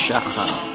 [0.00, 0.70] שחר.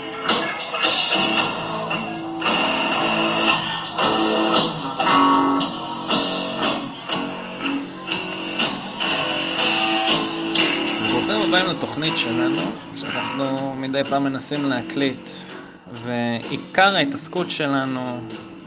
[11.47, 12.61] הבאים לתוכנית שלנו,
[12.95, 15.30] שאנחנו מדי פעם מנסים להקליט,
[15.94, 18.19] ועיקר ההתעסקות שלנו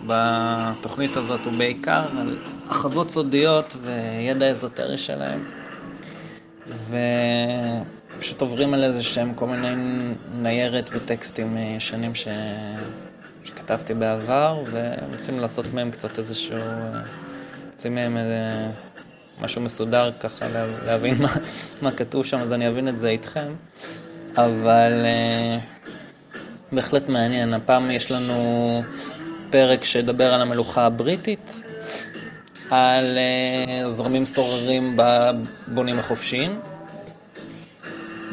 [0.07, 2.39] בתוכנית הזאת הוא בעיקר על
[2.69, 5.41] אחוות סודיות וידע אזוטרי שלהם.
[8.19, 9.99] ופשוט עוברים על איזה שהם כל מיני
[10.35, 12.29] ניירת וטקסטים ישנים ש...
[13.45, 16.59] שכתבתי בעבר, ורוצים לעשות מהם קצת איזשהו...
[17.73, 18.45] רוצים מהם איזה...
[19.41, 20.47] משהו מסודר ככה,
[20.87, 21.29] להבין מה,
[21.83, 23.53] מה כתוב שם, אז אני אבין את זה איתכם.
[24.37, 24.93] אבל
[26.73, 27.55] בהחלט מעניין.
[27.55, 28.83] הפעם יש לנו
[29.51, 31.51] פרק שידבר על המלוכה הבריטית,
[32.71, 33.19] על
[33.87, 36.61] זרמים סוררים בבונים החופשיים,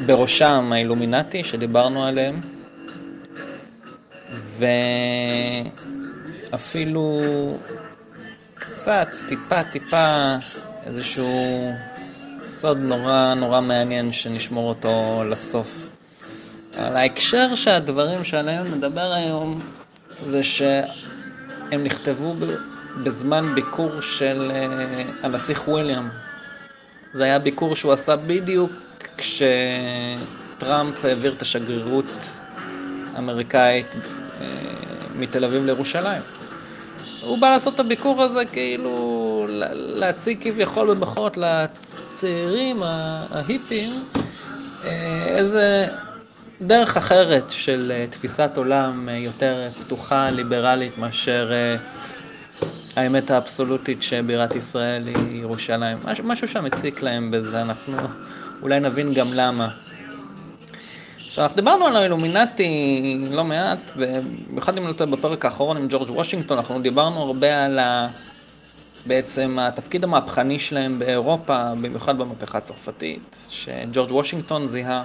[0.06, 2.42] בראשם האילומינטי שדיברנו עליהם,
[6.52, 7.20] ואפילו
[8.56, 10.36] קצת, טיפה טיפה,
[10.86, 11.72] איזשהו
[12.46, 15.96] סוד נורא נורא מעניין שנשמור אותו לסוף.
[16.78, 19.60] על ההקשר שהדברים שעליהם נדבר היום
[20.10, 22.36] זה שהם נכתבו
[23.04, 24.52] בזמן ביקור של
[25.24, 26.10] הנסיך וויליאם.
[27.14, 28.72] זה היה ביקור שהוא עשה בדיוק
[29.18, 32.12] כשטראמפ העביר את השגרירות
[33.16, 33.96] האמריקאית
[35.16, 36.22] מתל אביב לירושלים.
[37.22, 43.90] הוא בא לעשות את הביקור הזה כאילו להציג כביכול במחות לצעירים ההיפים
[45.28, 45.88] איזה
[46.62, 49.54] דרך אחרת של תפיסת עולם יותר
[49.86, 51.52] פתוחה, ליברלית, מאשר
[52.96, 55.98] האמת האבסולוטית שבירת ישראל היא ירושלים.
[56.24, 57.98] משהו שם הציק להם בזה, אנחנו
[58.62, 59.70] אולי נבין גם למה.
[61.18, 66.58] עכשיו, אנחנו דיברנו על האילומינטי לא מעט, ובמיוחד אם נותן בפרק האחרון עם ג'ורג' וושינגטון,
[66.58, 68.08] אנחנו דיברנו הרבה על ה...
[69.06, 75.04] בעצם התפקיד המהפכני שלהם באירופה, במיוחד במהפכה הצרפתית, שג'ורג' וושינגטון זיהה,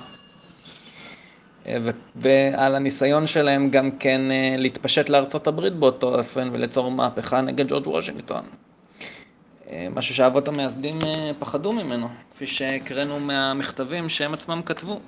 [1.66, 1.90] ו...
[2.16, 4.20] ועל הניסיון שלהם גם כן
[4.58, 8.42] להתפשט לארצות הברית באותו אופן וליצור מהפכה נגד ג'ורג' וושינגטון.
[9.91, 10.98] משהו שהאבות המייסדים
[11.38, 15.00] פחדו ממנו, כפי שהקראנו מהמכתבים שהם עצמם כתבו.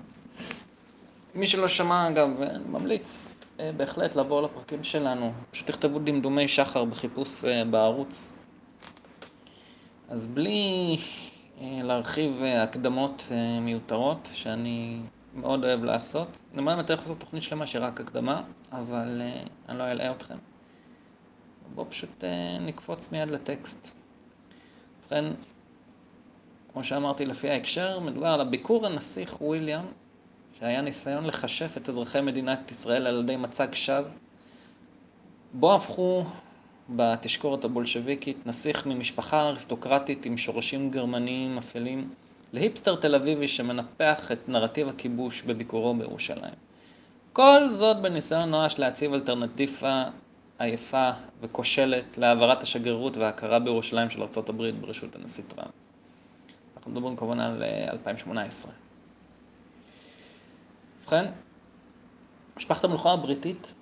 [1.34, 3.34] מי שלא שמע, אגב, אני ממליץ
[3.76, 5.32] בהחלט לעבור לפרקים שלנו.
[5.50, 8.38] פשוט תכתבו דמדומי שחר בחיפוש בערוץ.
[10.08, 10.96] אז בלי
[11.60, 13.28] להרחיב הקדמות
[13.60, 15.00] מיותרות, שאני
[15.34, 19.22] מאוד אוהב לעשות, יותר יכול לעשות תוכנית שלמה שרק הקדמה, אבל
[19.68, 20.36] אני לא אלאה אתכם.
[21.74, 22.24] בואו פשוט
[22.60, 24.01] נקפוץ מיד לטקסט.
[25.12, 25.24] ובכן,
[26.72, 29.84] כמו שאמרתי לפי ההקשר, מדובר על הביקור הנסיך וויליאם
[30.58, 34.08] שהיה ניסיון לחשף את אזרחי מדינת ישראל על ידי מצג שווא,
[35.52, 36.24] בו הפכו
[36.88, 42.08] בתשקורת הבולשביקית נסיך ממשפחה אריסטוקרטית עם שורשים גרמניים אפלים,
[42.52, 46.54] להיפסטר תל אביבי שמנפח את נרטיב הכיבוש בביקורו בירושלים.
[47.32, 50.04] כל זאת בניסיון נואש להציב אלטרנטיבה
[50.58, 55.72] עייפה וכושלת להעברת השגרירות וההכרה בירושלים של ארה"ב בראשות הנשיא טראמפ.
[56.76, 58.72] אנחנו מדברים כמובן על 2018.
[61.02, 61.24] ובכן,
[62.56, 63.74] משפחת המלוכה הבריטית,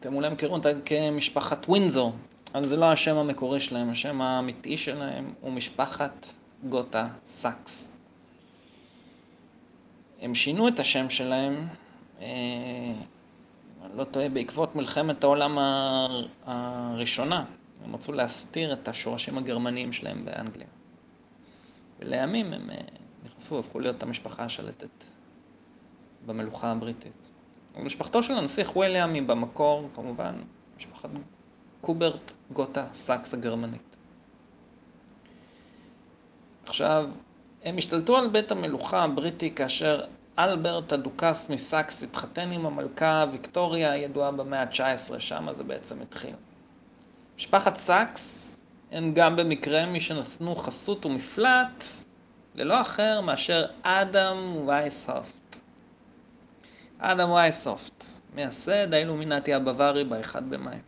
[0.00, 2.12] אתם אולי מכירים אותה כמשפחת ווינזור,
[2.54, 6.26] אבל זה לא השם המקורי שלהם, השם האמיתי שלהם הוא משפחת
[6.68, 7.92] גותה סאקס.
[10.20, 11.68] הם שינו את השם שלהם,
[13.84, 15.58] אני לא טועה, בעקבות מלחמת העולם
[16.44, 17.44] הראשונה.
[17.84, 20.66] הם רצו להסתיר את השורשים הגרמניים שלהם באנגליה.
[21.98, 22.70] ולימים הם
[23.24, 25.04] נכנסו והפכו להיות המשפחה השלטת
[26.26, 27.30] במלוכה הבריטית.
[27.78, 30.34] משפחתו של הנסיך וויליאם היא במקור, כמובן,
[30.76, 31.10] משפחת
[31.80, 33.96] קוברט גותה סאקס הגרמנית.
[36.64, 37.10] עכשיו,
[37.64, 40.04] הם השתלטו על בית המלוכה הבריטי כאשר
[40.38, 46.34] אלברט הדוכס מסאקס התחתן עם המלכה ויקטוריה הידועה במאה ה-19, שם זה בעצם התחיל.
[47.36, 48.56] משפחת סאקס
[48.92, 51.84] הם גם במקרה מי שנתנו חסות ומפלט
[52.54, 55.60] ללא אחר מאשר אדם וייסהופט.
[56.98, 58.04] אדם וייסהופט,
[58.34, 60.78] מייסד האילומינטי הבווארי ב-1 במאי.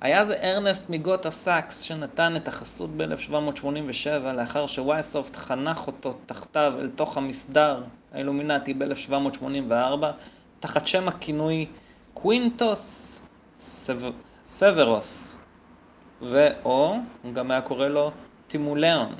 [0.00, 6.88] היה זה ארנסט מגותה סאקס שנתן את החסות ב-1787 לאחר שווייסהופט חנך אותו תחתיו אל
[6.88, 10.04] תוך המסדר האילומינטי ב-1784
[10.60, 11.66] תחת שם הכינוי
[12.14, 13.22] קווינטוס
[14.46, 15.38] סוורוס
[16.22, 18.10] ו/או הוא גם היה קורא לו
[18.46, 19.14] טימוליאון.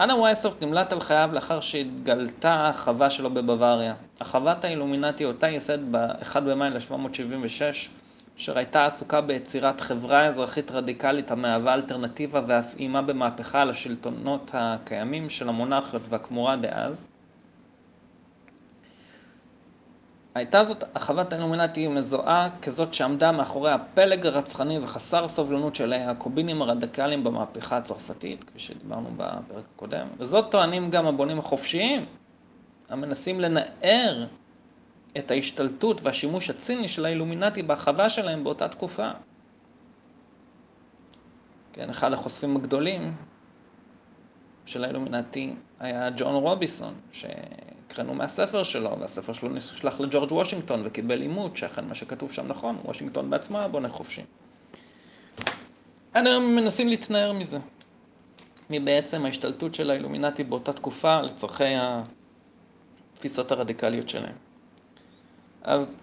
[0.00, 3.94] אנה וייסוף נמלט על חייו לאחר שהתגלתה החווה שלו בבוואריה.
[4.20, 7.88] החוות האילומינטי אותה ייסד ב-1 במאי 1776,
[8.38, 15.28] אשר הייתה עסוקה ביצירת חברה אזרחית רדיקלית המהווה אלטרנטיבה ואף אימה במהפכה על השלטונות הקיימים
[15.28, 17.06] של המונרכיות והכמורה דאז.
[20.34, 27.24] הייתה זאת החוות האילומינטי מזוהה כזאת שעמדה מאחורי הפלג הרצחני וחסר סובלנות של היעקובינים הרדיקליים
[27.24, 32.06] במהפכה הצרפתית, כפי שדיברנו בפרק הקודם, וזאת טוענים גם הבונים החופשיים,
[32.88, 34.26] המנסים לנער
[35.18, 39.10] את ההשתלטות והשימוש הציני של האילומינטי בהרחבה שלהם באותה תקופה.
[41.72, 43.14] כן, אחד החושפים הגדולים
[44.66, 51.56] של האילומינטי היה ג'ון רוביסון, שהקראנו מהספר שלו, והספר שלו נשלח לג'ורג' וושינגטון וקיבל אימות,
[51.56, 54.22] שאכן מה שכתוב שם נכון, וושינגטון בעצמו היה בונה חופשי.
[56.14, 57.58] הם מנסים להתנער מזה,
[58.70, 61.74] מבעצם ההשתלטות של האילומינטי באותה תקופה לצורכי
[63.14, 64.47] התפיסות הרדיקליות שלהם.
[65.68, 65.98] אז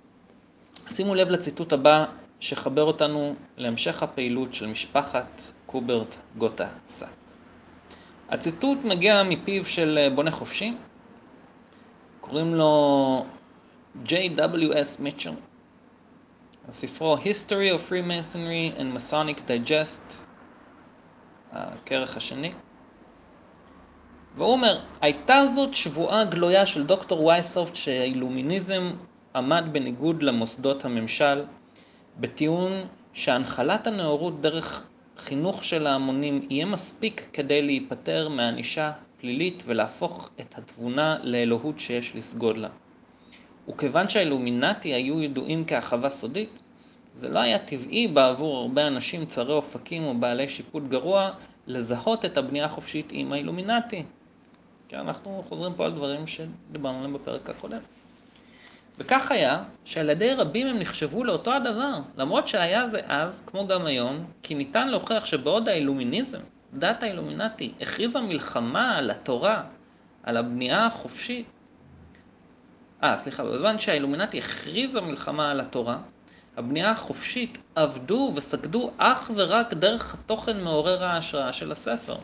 [0.89, 2.05] שימו לב לציטוט הבא
[2.39, 7.45] שיחבר אותנו להמשך הפעילות של משפחת קוברט גוטה סאקס.
[8.29, 10.73] הציטוט מגיע מפיו של בונה חופשי,
[12.21, 13.25] קוראים לו
[14.05, 15.01] J.W.S.
[15.01, 15.31] מיטשל.
[16.69, 20.13] ספרו History of Freemasonry and Masonic Digest,
[21.51, 22.51] הכרך השני.
[24.35, 28.91] והוא אומר, הייתה זאת שבועה גלויה של דוקטור וייסופט שהאילומיניזם
[29.35, 31.43] עמד בניגוד למוסדות הממשל,
[32.19, 32.71] בטיעון
[33.13, 34.83] שהנחלת הנאורות דרך
[35.17, 42.57] חינוך של ההמונים יהיה מספיק כדי להיפטר מענישה פלילית ולהפוך את התבונה לאלוהות שיש לסגוד
[42.57, 42.69] לה.
[43.69, 46.61] וכיוון שהאילומינטי היו ידועים כהחווה סודית,
[47.13, 51.31] זה לא היה טבעי בעבור הרבה אנשים צרי אופקים או בעלי שיפוט גרוע
[51.67, 54.03] לזהות את הבנייה החופשית עם האילומינטי.
[54.87, 57.79] כי אנחנו חוזרים פה על דברים שדיברנו עליהם בפרק הקודם.
[58.97, 63.85] וכך היה שעל ידי רבים הם נחשבו לאותו הדבר, למרות שהיה זה אז, כמו גם
[63.85, 66.39] היום, כי ניתן להוכיח שבעוד האילומיניזם,
[66.73, 69.63] דת האילומינטי, הכריזה מלחמה על התורה,
[70.23, 71.45] על הבנייה החופשית,
[73.03, 75.97] אה, סליחה, בזמן שהאילומינטי הכריזה מלחמה על התורה,
[76.57, 82.17] הבנייה החופשית עבדו וסגדו אך ורק דרך התוכן מעורר ההשראה של הספר.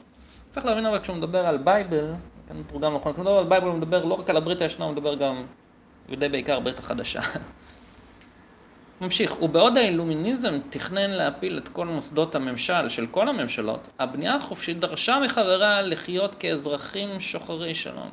[0.49, 2.05] צריך להבין אבל כשהוא מדבר על Bible,
[2.47, 4.93] כאן מתורגם נכון, כשהוא מדבר על Bible הוא מדבר לא רק על הברית הישנה, הוא
[4.93, 5.43] מדבר גם
[6.11, 7.21] ודי בעיקר ברית החדשה.
[9.01, 15.19] ממשיך, ובעוד האילומיניזם תכנן להפיל את כל מוסדות הממשל של כל הממשלות, הבנייה החופשית דרשה
[15.25, 18.09] מחבריה לחיות כאזרחים שוחרי שלום.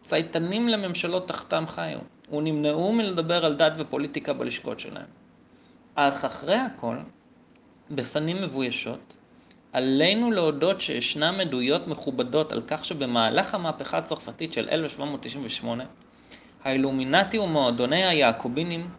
[0.00, 1.98] צייתנים לממשלות תחתם חיו,
[2.32, 5.06] ונמנעו מלדבר על דת ופוליטיקה בלשכות שלהם.
[5.94, 6.96] אך אחרי הכל,
[7.90, 9.16] בפנים מבוישות,
[9.72, 15.84] עלינו להודות שישנם עדויות מכובדות על כך שבמהלך המהפכה הצרפתית של 1798,
[16.64, 18.90] האילומינטי ומועדוני היעקובינים,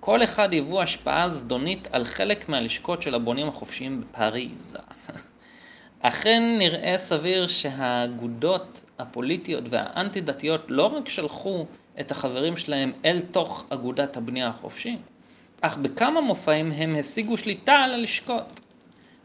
[0.00, 4.76] כל אחד היוו השפעה זדונית על חלק מהלשכות של הבונים החופשיים בפריז.
[6.00, 11.66] אכן נראה סביר שהאגודות הפוליטיות והאנטי דתיות לא רק שלחו
[12.00, 15.00] את החברים שלהם אל תוך אגודת הבנייה החופשית,
[15.60, 18.60] אך בכמה מופעים הם השיגו שליטה על הלשכות.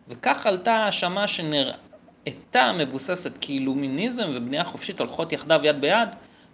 [0.07, 6.09] וכך עלתה האשמה שנראתה מבוססת כי אילומיניזם ובנייה חופשית הולכות יחדיו יד ביד,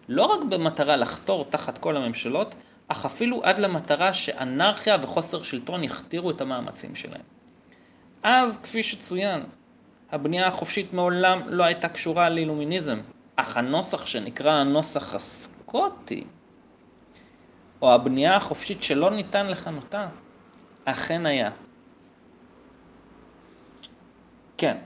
[0.08, 2.56] לא רק במטרה לחתור תחת כל הממשלות,
[2.88, 7.22] אך אפילו עד למטרה שאנרכיה וחוסר שלטון יכתירו את המאמצים שלהם.
[8.24, 9.44] אז, כפי שצוין,
[10.12, 13.00] הבנייה החופשית מעולם לא הייתה קשורה לאילומיניזם,
[13.36, 16.24] אך הנוסח שנקרא הנוסח הסקוטי,
[17.82, 20.08] או הבנייה החופשית שלא ניתן לכנותה,
[20.86, 21.52] אכן היה.
[24.58, 24.78] כן,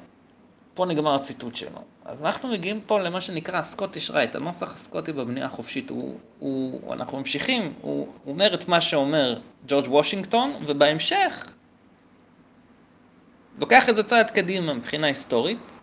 [0.73, 1.81] פה נגמר הציטוט שלו.
[2.09, 5.89] אז אנחנו מגיעים פה למה שנקרא הסקוטיש רייט, הנוסח הסקוטי בבנייה החופשית.
[5.89, 11.53] הוא, הוא, אנחנו ממשיכים, הוא, אומר את מה שאומר ג'ורג' וושינגטון, ובהמשך
[13.59, 15.79] לוקח את זה צעד קדימה מבחינה היסטורית,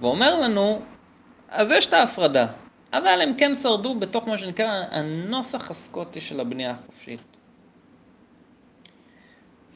[0.00, 0.82] ואומר לנו,
[1.48, 2.46] אז יש את ההפרדה,
[2.92, 7.36] אבל הם כן שרדו בתוך מה שנקרא הנוסח הסקוטי של הבנייה החופשית.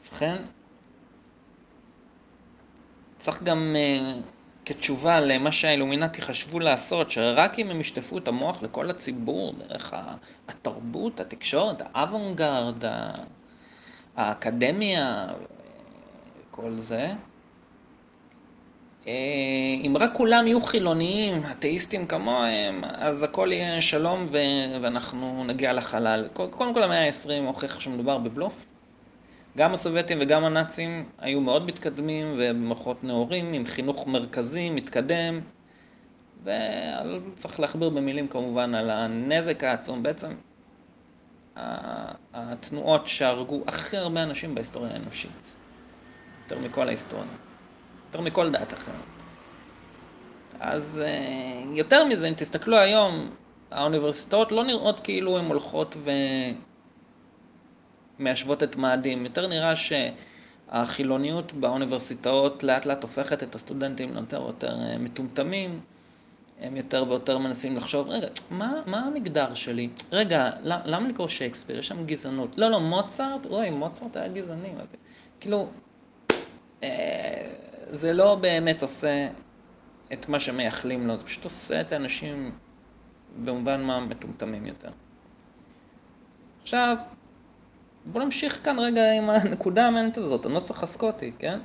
[0.01, 0.35] ובכן,
[3.17, 4.32] צריך גם uh,
[4.65, 9.93] כתשובה למה שהאילומינטי חשבו לעשות, שרק אם הם ישטפו את המוח לכל הציבור, דרך
[10.47, 12.83] התרבות, התקשורת, האוונגרד,
[14.15, 15.27] האקדמיה,
[16.51, 17.13] כל זה,
[19.07, 19.13] אה,
[19.87, 24.27] אם רק כולם יהיו חילוניים, אתאיסטים כמוהם, אז הכל יהיה שלום
[24.81, 26.27] ואנחנו נגיע לחלל.
[26.33, 28.72] קודם כל המאה ה-20 הוכיח שמדובר בבלוף.
[29.57, 35.39] גם הסובייטים וגם הנאצים היו מאוד מתקדמים ובמוחות נאורים, עם חינוך מרכזי, מתקדם,
[36.43, 40.03] ואז צריך להכביר במילים כמובן על הנזק העצום.
[40.03, 40.31] בעצם
[42.33, 45.31] התנועות שהרגו הכי הרבה אנשים בהיסטוריה האנושית.
[46.43, 47.25] יותר מכל ההיסטוריה.
[48.07, 48.95] יותר מכל דת אחרת.
[50.59, 53.29] אז אה, יותר מזה, אם תסתכלו היום,
[53.71, 55.95] האוניברסיטאות לא נראות כאילו הן הולכות
[58.19, 59.23] ומיישבות את מאדים.
[59.23, 65.79] יותר נראה שהחילוניות באוניברסיטאות לאט לאט הופכת את הסטודנטים ליותר ויותר אה, מטומטמים.
[66.61, 69.89] הם יותר ויותר מנסים לחשוב, רגע, מה, מה המגדר שלי?
[70.11, 71.79] רגע, למה לקרוא שייקספיר?
[71.79, 72.57] יש שם גזענות.
[72.57, 73.45] לא, לא, מוצרט?
[73.45, 74.69] אוי, מוצרט היה גזעני.
[75.39, 75.67] כאילו,
[76.83, 77.47] אה,
[77.89, 79.27] זה לא באמת עושה
[80.13, 82.51] את מה שמייחלים לו, זה פשוט עושה את האנשים
[83.43, 84.89] במובן מה מטומטמים יותר.
[86.61, 86.97] עכשיו,
[88.05, 91.59] בואו נמשיך כאן רגע עם הנקודה המעניינת הזאת, הנוסח הסקוטי, כן?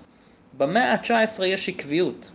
[0.59, 2.31] במאה ה-19 יש עקביות.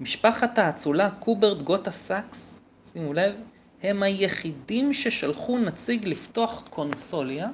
[0.00, 2.60] משפחת האצולה קוברט גוטה סאקס,
[2.92, 3.40] שימו לב,
[3.82, 7.48] הם היחידים ששלחו נציג לפתוח קונסוליה,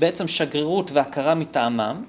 [0.00, 2.04] בעצם שגרירות והכרה מטעמם,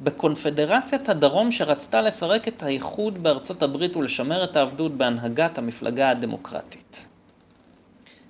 [0.00, 7.06] בקונפדרציית הדרום שרצתה לפרק את האיחוד בארצות הברית ולשמר את העבדות בהנהגת המפלגה הדמוקרטית.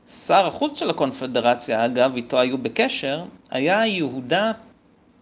[0.09, 4.53] שר החוץ של הקונפדרציה, אגב, איתו היו בקשר, היה יהודה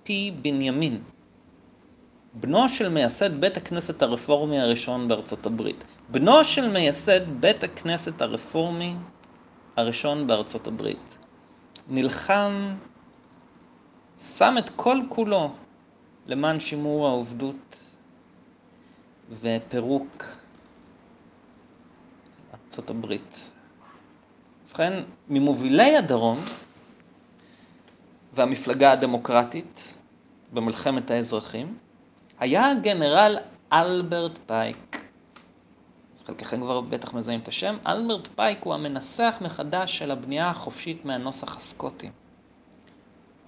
[0.05, 1.03] פי בנימין,
[2.35, 5.85] בנו של מייסד בית הכנסת הרפורמי הראשון בארצות הברית.
[6.09, 8.95] בנו של מייסד בית הכנסת הרפורמי
[9.76, 11.19] הראשון בארצות הברית.
[11.88, 12.75] נלחם,
[14.19, 15.50] שם את כל כולו
[16.26, 17.76] למען שימור העובדות
[19.41, 20.25] ופירוק
[22.55, 23.50] ארצות הברית.
[24.75, 26.38] ובכן, ממובילי הדרום
[28.33, 29.99] והמפלגה הדמוקרטית
[30.52, 31.78] במלחמת האזרחים,
[32.40, 33.37] היה הגנרל
[33.73, 35.04] אלברט פייק.
[36.16, 37.76] אז חלקכם כבר בטח מזהים את השם.
[37.87, 42.11] אלברט פייק הוא המנסח מחדש של הבנייה החופשית מהנוסח הסקוטי.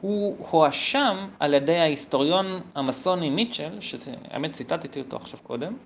[0.01, 5.77] הוא הואשם על ידי ההיסטוריון המסוני מיטשל, שהאמת ציטטתי אותו עכשיו קודם,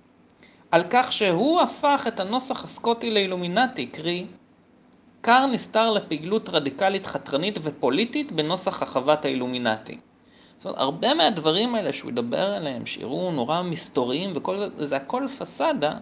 [0.71, 4.27] על כך שהוא הפך את הנוסח הסקוטי לאילומינטי, קרי,
[5.23, 9.97] כר נסתר לפעילות רדיקלית חתרנית ופוליטית בנוסח החוות האילומינטי.
[10.57, 15.27] זאת אומרת, הרבה מהדברים האלה שהוא ידבר עליהם, שיראו נורא מסתוריים וכל זה, זה הכל
[15.37, 15.97] פסאדה,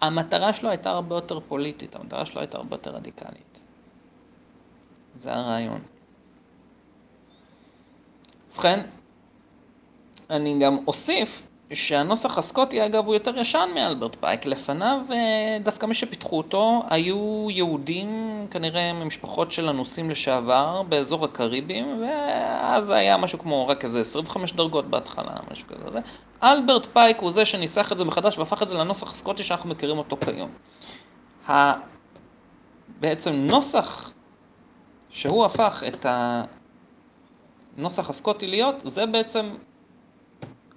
[0.00, 3.58] המטרה שלו הייתה הרבה יותר פוליטית, המטרה שלו הייתה הרבה יותר רדיקלית.
[5.16, 5.80] זה הרעיון.
[8.52, 8.86] ובכן,
[10.30, 15.94] אני גם אוסיף שהנוסח הסקוטי אגב הוא יותר ישן מאלברט פייק, לפניו אה, דווקא מי
[15.94, 23.68] שפיתחו אותו היו יהודים כנראה ממשפחות של אנוסים לשעבר באזור הקריבים ואז היה משהו כמו
[23.68, 25.98] רק איזה 25 דרגות בהתחלה, משהו כזה.
[26.42, 29.98] אלברט פייק הוא זה שניסח את זה מחדש והפך את זה לנוסח הסקוטי שאנחנו מכירים
[29.98, 30.50] אותו כיום.
[33.00, 34.12] בעצם נוסח
[35.10, 36.06] שהוא הפך את
[37.76, 39.46] הנוסח הסקוטי להיות, זה בעצם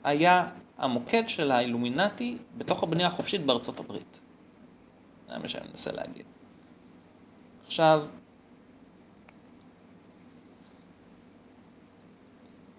[0.03, 0.45] היה
[0.77, 4.19] המוקד של האילומינטי בתוך הבנייה החופשית בארצות הברית.
[5.29, 6.25] זה מה שאני מנסה להגיד.
[7.65, 8.05] עכשיו,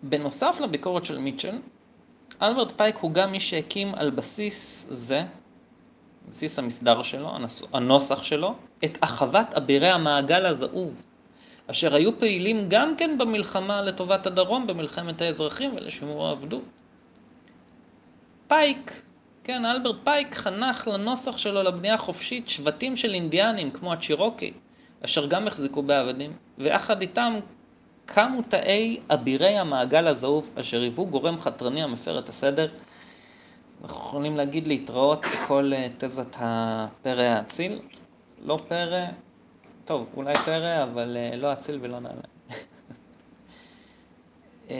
[0.03, 1.59] בנוסף לביקורת של מיטשל,
[2.43, 5.23] אלברט פייק הוא גם מי שהקים על בסיס זה,
[6.31, 7.33] בסיס המסדר שלו,
[7.73, 11.03] הנוסח שלו, את אחוות אבירי המעגל הזהוב,
[11.67, 16.63] אשר היו פעילים גם כן במלחמה לטובת הדרום, במלחמת האזרחים ולשימור העבדות.
[18.49, 19.03] פייק,
[19.45, 24.53] כן, אלברט פייק חנך לנוסח שלו לבנייה חופשית שבטים של אינדיאנים כמו הצ'ירוקי,
[25.05, 27.39] אשר גם החזיקו בעבדים, ויחד איתם
[28.07, 32.69] קמו תאי אבירי המעגל הזהוב, אשר היוו גורם חתרני המפר את הסדר.
[33.83, 37.79] אנחנו יכולים להגיד להתראות בכל אה, תזת הפרא האציל.
[38.45, 39.05] לא פרא,
[39.85, 42.38] טוב, אולי פרא, אבל אה, לא אציל ולא נעליים.
[44.71, 44.77] אה,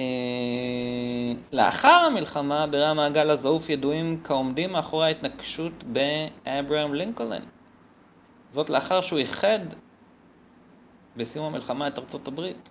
[1.53, 7.43] לאחר המלחמה, בירי המעגל הזעוף ידועים כעומדים מאחורי ההתנגשות באברהם לינקולן.
[8.51, 9.59] זאת לאחר שהוא איחד
[11.17, 12.71] בסיום המלחמה את ארצות הברית.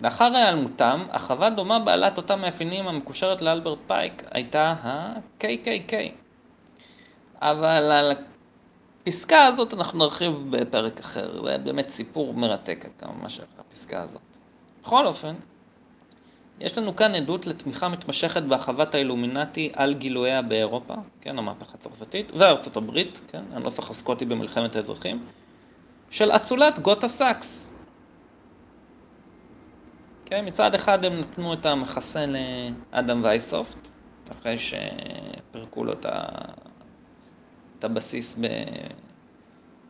[0.00, 5.92] לאחר היעלמותם, החווה דומה בעלת אותם מאפיינים המקושרת לאלברט פייק הייתה ה-KKK.
[7.40, 8.12] אבל על
[9.02, 14.38] הפסקה הזאת אנחנו נרחיב בפרק אחר, זה באמת סיפור מרתק כמה של הפסקה הזאת.
[14.82, 15.34] בכל אופן,
[16.60, 22.76] יש לנו כאן עדות לתמיכה מתמשכת בהרחבת האילומינטי על גילוייה באירופה, כן, המהפכה הצרפתית, וארצות
[22.76, 25.26] הברית, כן, הנוסח הסקוטי במלחמת האזרחים,
[26.10, 27.78] של אצולת גוטה סאקס.
[30.26, 32.24] כן, מצד אחד הם נתנו את המחסה
[32.92, 33.88] לאדם וייסופט,
[34.30, 35.92] אחרי שפירקו לו
[37.78, 38.46] את הבסיס ב...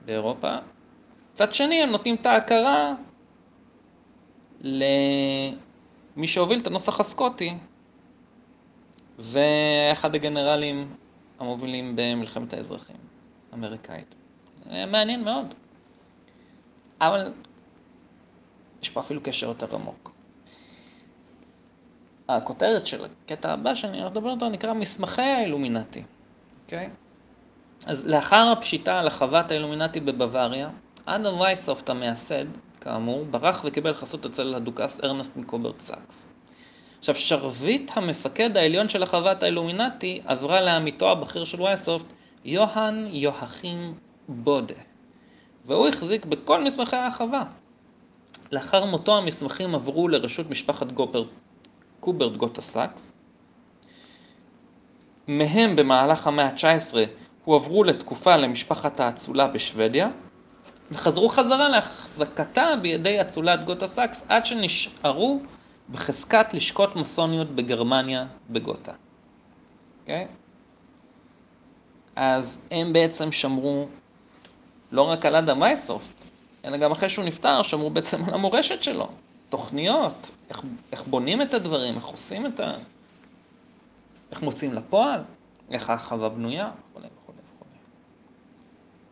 [0.05, 0.57] באירופה.
[1.33, 2.95] מצד שני, הם נותנים את ההכרה
[6.19, 7.55] למי שהוביל את הנוסח הסקוטי,
[9.19, 10.95] ואחד הגנרלים
[11.39, 12.97] המובילים במלחמת האזרחים
[13.53, 14.15] האמריקאית.
[14.67, 15.55] מעניין מאוד.
[17.01, 17.33] אבל
[18.83, 20.13] יש פה אפילו קשר יותר עמוק.
[22.29, 26.03] הכותרת של הקטע הבא שאני הולך לדבר אותו נקרא מסמכי האילומינטי,
[26.65, 26.87] אוקיי?
[26.87, 27.89] אוקיי?
[27.91, 30.71] אז לאחר הפשיטה על אחוות האילומינטי בבוואריה,
[31.05, 32.47] אדם וייסופט המייסד,
[32.81, 36.33] כאמור, ברח וקיבל חסות אצל הדוכס ארנסט מקוברג סאקס.
[36.99, 42.07] עכשיו, שרביט המפקד העליון של אחוות האילומינטי עברה לעמיתו הבכיר של וייסופט,
[42.45, 43.95] יוהאן יואכים
[44.29, 44.75] בודה,
[45.65, 47.45] והוא החזיק בכל מסמכי האחווה.
[48.53, 51.25] לאחר מותו המסמכים עברו לרשות משפחת גופר,
[52.01, 53.15] קוברג גוטה סאקס.
[55.29, 56.97] מהם במהלך המאה ה-19
[57.45, 60.11] הועברו לתקופה למשפחת האצולה בשוודיה,
[60.91, 65.41] וחזרו חזרה להחזקתה בידי אצולת גוטה סאקס עד שנשארו
[65.91, 68.93] בחזקת לשכות מסוניות בגרמניה בגותה.
[68.93, 68.95] Okay?
[70.01, 70.27] אוקיי?
[72.17, 73.87] אז הם בעצם שמרו
[74.93, 76.25] לא רק על אדם וייסופט,
[76.65, 79.09] אלא גם אחרי שהוא נפטר, שמרו בעצם על המורשת שלו.
[79.49, 82.75] תוכניות, איך, איך בונים את הדברים, איך עושים את ה...
[84.31, 85.21] איך מוצאים לפועל,
[85.71, 87.18] איך החווה בנויה, וכו'.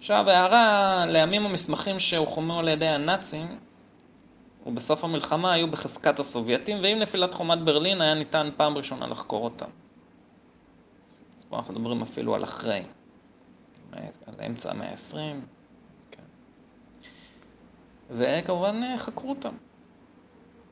[0.06, 3.58] עכשיו, הערה לימים המסמכים שהוחמו על ידי הנאצים,
[4.66, 9.66] ובסוף המלחמה היו בחזקת הסובייטים, ועם נפילת חומת ברלין היה ניתן פעם ראשונה לחקור אותם.
[11.38, 12.82] אז פה אנחנו מדברים אפילו על אחרי,
[13.92, 15.16] על אמצע המאה ה-20.
[16.10, 16.22] כן.
[18.10, 19.54] וכמובן חקרו אותם.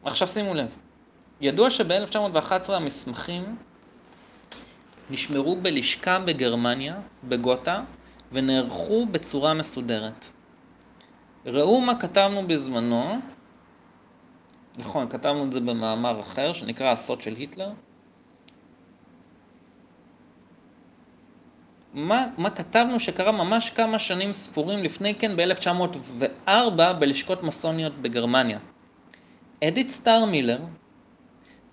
[0.04, 0.76] עכשיו שימו לב,
[1.40, 3.56] ידוע שב-1911 המסמכים
[5.10, 7.82] נשמרו בלשכה בגרמניה, בגותה,
[8.32, 10.24] ונערכו בצורה מסודרת.
[11.46, 13.16] ראו מה כתבנו בזמנו,
[14.78, 17.70] נכון, כתבנו את זה במאמר אחר שנקרא הסוד של היטלר.
[21.94, 28.58] מה, מה כתבנו שקרה ממש כמה שנים ספורים לפני כן ב-1904 בלשכות מסוניות בגרמניה.
[29.64, 30.60] אדית סטאר מילר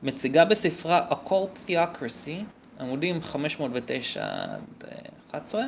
[0.04, 2.44] מציגה בספרה Occult Theocracy,
[2.80, 4.84] עמודים 509 עד
[5.30, 5.64] 11,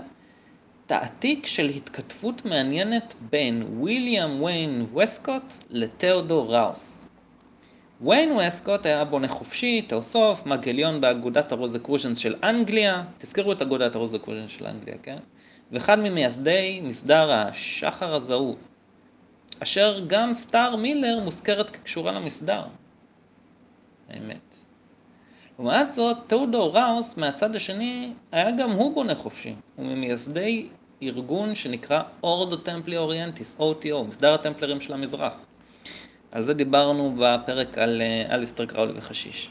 [0.99, 7.09] תעתיק של התכתבות מעניינת בין ויליאם ויין וסקוט לתיאודור ראוס.
[8.01, 14.51] ויין וסקוט היה בונה חופשי, תאוסוף, מגליון באגודת הרוזקרושנס של אנגליה, תזכרו את אגודת הרוזקרושנס
[14.51, 15.17] של אנגליה, כן?
[15.71, 18.57] ואחד ממייסדי מסדר השחר הזהוב.
[19.59, 22.63] אשר גם סטאר מילר מוזכרת כקשורה למסדר.
[24.09, 24.57] האמת.
[25.59, 29.55] לעומת זאת, תאודור ראוס מהצד השני היה גם הוא בונה חופשי.
[29.75, 30.67] הוא ממייסדי
[31.09, 35.33] ארגון שנקרא אורדו טמפלי אוריינטיס, OTO, מסדר הטמפלרים של המזרח.
[36.31, 39.49] על זה דיברנו בפרק על אה, אליסטר קראולי וחשיש.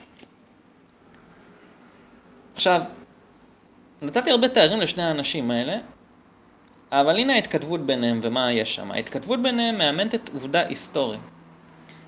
[2.54, 2.82] עכשיו,
[4.02, 5.78] נתתי הרבה תארים לשני האנשים האלה,
[6.92, 8.90] אבל הנה ההתכתבות ביניהם ומה יש שם.
[8.90, 11.20] ההתכתבות ביניהם מאמנת עובדה היסטורית,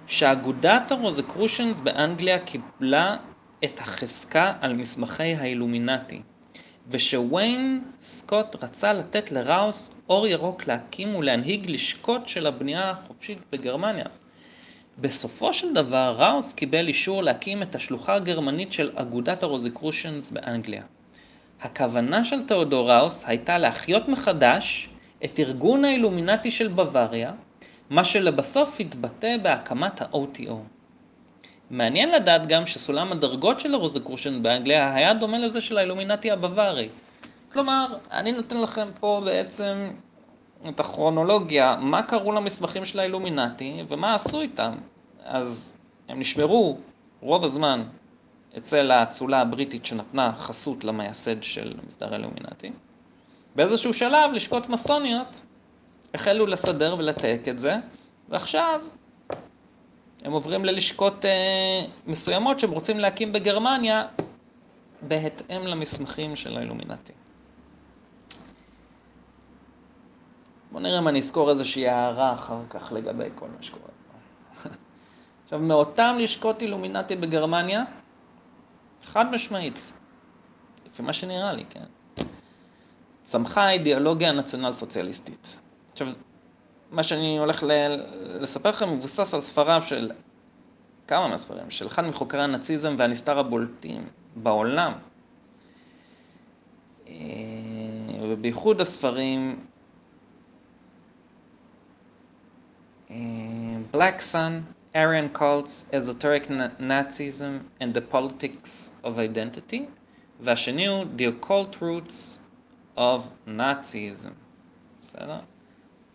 [0.07, 3.17] שאגודת הרוזקרושנס באנגליה קיבלה
[3.65, 6.23] את החזקה על מסמכי האילומינטי,
[6.89, 14.07] ושוויין סקוט רצה לתת לראוס אור ירוק להקים ולהנהיג לשקות של הבנייה החופשית בגרמניה.
[14.99, 20.83] בסופו של דבר ראוס קיבל אישור להקים את השלוחה הגרמנית של אגודת הרוזקרושנס באנגליה.
[21.61, 24.89] הכוונה של תיאודור ראוס הייתה להחיות מחדש
[25.25, 27.33] את ארגון האילומינטי של בוואריה,
[27.91, 30.74] מה שלבסוף התבטא בהקמת ה-OTO.
[31.75, 36.89] מעניין לדעת גם שסולם הדרגות של הרוזקרושן באנגליה היה דומה לזה של האילומינטי הבווארי.
[37.53, 39.91] כלומר, אני נותן לכם פה בעצם
[40.69, 44.75] את הכרונולוגיה, מה קרו למסמכים של האילומינטי ומה עשו איתם.
[45.25, 45.77] אז
[46.09, 46.79] הם נשמרו
[47.21, 47.83] רוב הזמן
[48.57, 52.73] אצל האצולה הבריטית שנתנה חסות למייסד של מסדר האילומינטי.
[53.57, 55.47] באיזשהו שלב לשכות מסוניות
[56.15, 57.77] החלו לסדר ולתייק את זה,
[58.29, 58.83] ועכשיו
[60.25, 64.07] הם עוברים ללשכות אה, מסוימות שהם רוצים להקים בגרמניה
[65.03, 67.13] בהתאם למסמכים של האילומינטי.
[70.73, 74.69] בואו נראה אם אני אזכור איזושהי הערה אחר כך לגבי כל מה שקורה פה.
[75.45, 77.83] עכשיו, מאותם לשכות אילומינטי בגרמניה,
[79.05, 79.93] חד משמעית,
[80.87, 81.85] לפי מה שנראה לי, כן,
[83.25, 85.59] צמחה האידיאולוגיה הנציונל סוציאליסטית.
[85.93, 86.09] עכשיו,
[86.95, 87.97] מה שאני הולך ל-
[88.41, 90.11] לספר לכם מבוסס על ספריו של
[91.07, 94.93] כמה מהספרים, של אחד מחוקרי הנאציזם והנסתר הבולטים בעולם.
[97.09, 97.15] אה,
[98.23, 99.67] ובייחוד הספרים
[103.11, 103.17] אה,
[103.93, 104.53] Black Sun,
[104.95, 106.49] Aryan Cults, Esoteric
[106.81, 109.81] Nazism and the Politics of Identity,
[110.41, 112.39] והשני הוא The Occult Roots
[112.99, 114.31] of Nazism.
[115.03, 115.41] בסדר?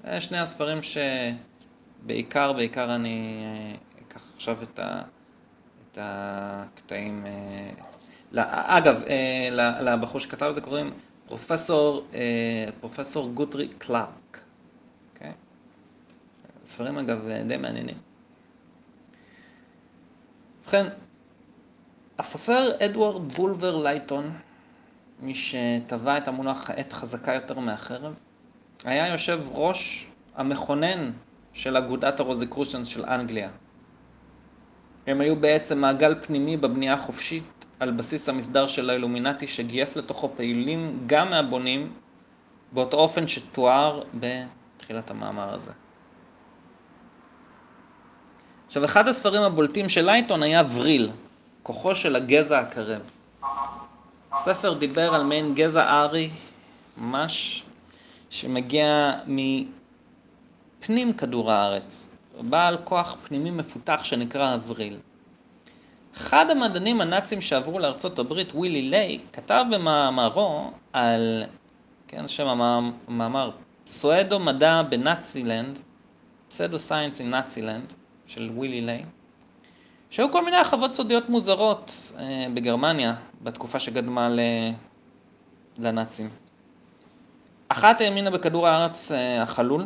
[0.04, 3.76] זה שני הספרים שבעיקר, בעיקר אני אה,
[4.08, 5.02] אקח עכשיו את, ה,
[5.92, 7.26] את הקטעים.
[7.26, 9.50] אה, אגב, אה,
[9.82, 10.94] לבחור שכתב את זה קוראים
[11.26, 12.08] פרופסור,
[12.80, 14.42] פרופסור גוטרי קלארק.
[15.14, 15.32] אוקיי?
[16.66, 17.98] ספרים אגב די מעניינים.
[20.62, 20.88] ובכן,
[22.20, 24.38] הסופר אדוארד בולבר לייטון,
[25.20, 28.14] מי שטבע את המונח עת חזקה יותר מהחרב,
[28.86, 31.12] היה יושב ראש המכונן
[31.54, 33.50] של אגודת הרוזיקרושנס של אנגליה.
[35.08, 41.04] הם היו בעצם מעגל פנימי בבנייה החופשית על בסיס המסדר של האילומינטי שגייס לתוכו פעילים
[41.06, 41.94] גם מהבונים
[42.72, 45.72] באותו אופן שתואר בתחילת המאמר הזה.
[48.68, 51.10] עכשיו, אחד הספרים הבולטים של לייטון היה וריל,
[51.64, 53.02] כוחו של הגזע הקרב.
[54.32, 56.30] הספר דיבר על מעין גזע ארי,
[56.98, 57.64] ממש,
[58.30, 64.98] שמגיע מפנים כדור הארץ, בעל כוח פנימי מפותח שנקרא אבריל.
[66.18, 71.44] אחד המדענים הנאצים שעברו לארצות הברית, ווילי ליי, כתב במאמרו על,
[72.08, 73.52] כן, שם המאמר,
[73.84, 75.80] פסואדו מדע בנאצילנד,
[76.50, 77.94] פסאדו סיינס אין נאצילנד,
[78.28, 79.02] של ווילי ליי,
[80.10, 84.30] שהיו כל מיני הרחבות סודיות מוזרות אה, בגרמניה בתקופה שקדמה
[85.80, 86.30] לנאצים.
[87.70, 89.86] אחת האמינה בכדור הארץ אה, החלול,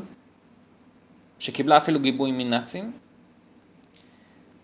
[1.40, 2.92] שקיבלה אפילו גיבוי מנאצים,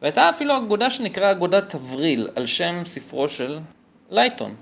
[0.01, 3.59] והייתה אפילו אגודה שנקראה אגודת תבריל, על שם ספרו של
[4.09, 4.55] לייטון,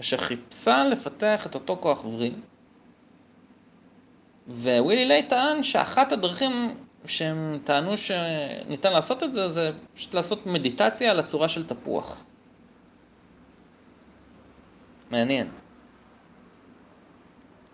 [0.00, 2.34] אשר חיפשה לפתח את אותו כוח וריל.
[4.48, 6.74] ווילי ליי טען שאחת הדרכים
[7.06, 12.24] שהם טענו שניתן לעשות את זה, זה פשוט לעשות מדיטציה על הצורה של תפוח.
[15.10, 15.63] מעניין.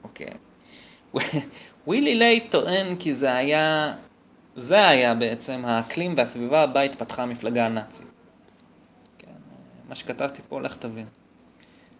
[0.04, 0.30] אוקיי.
[1.86, 3.94] ווילי ליי טוען כי זה היה,
[4.56, 8.10] זה היה בעצם האקלים והסביבה הבאה התפתחה המפלגה הנאצית.
[9.18, 9.32] כן,
[9.88, 11.06] מה שכתבתי פה, לך תבין.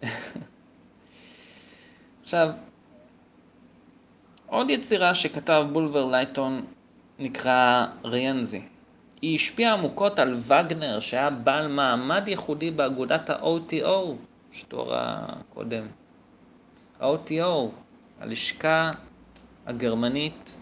[2.23, 2.51] עכשיו,
[4.47, 6.65] עוד יצירה שכתב בולבר לייטון
[7.19, 8.61] נקרא ריאנזי.
[9.21, 14.15] היא השפיעה עמוקות על וגנר, שהיה בעל מעמד ייחודי באגודת ה-OTO,
[14.51, 15.87] שתוארה קודם.
[16.99, 17.69] ה-OTO,
[18.21, 18.91] הלשכה
[19.65, 20.59] הגרמנית,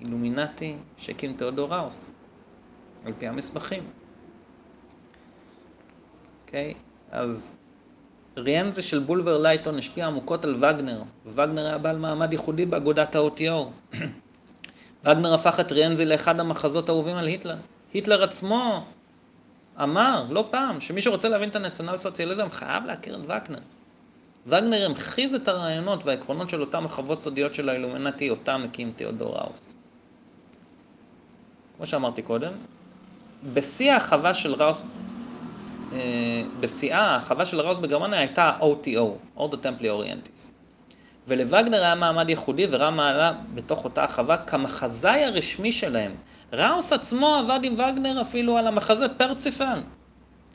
[0.00, 2.12] אילומינטי, שהקים תיאודור ראוס,
[3.06, 3.82] על פי המסמכים.
[6.44, 6.74] אוקיי?
[6.74, 6.76] Okay?
[7.10, 7.56] אז
[8.36, 13.96] ריאנזי של בולבר לייטון השפיע עמוקות על וגנר, ווגנר היה בעל מעמד ייחודי באגודת ה-OTO.
[15.04, 17.56] וגנר הפך את ריאנזי לאחד המחזות האהובים על היטלר.
[17.92, 18.84] היטלר עצמו
[19.82, 23.60] אמר לא פעם שמי שרוצה להבין את הנציונל סוציאליזם חייב להכיר את וגנר.
[24.46, 29.74] וגנר המחיז את הרעיונות והעקרונות של אותם מחוות סודיות של האילומינטי, אותם הקים תיאודור ראוס.
[31.76, 32.52] כמו שאמרתי קודם,
[33.54, 34.82] בשיא ההחווה של ראוס,
[35.92, 40.52] אה, בשיאה ההחווה של ראוס בגרמניה הייתה OTO, All the Templi Orientis.
[41.28, 46.14] ולווגנר היה מעמד ייחודי ורם מעלה בתוך אותה החווה כמחזאי הרשמי שלהם.
[46.52, 49.80] ראוס עצמו עבד עם וגנר אפילו על המחזה פרציפן.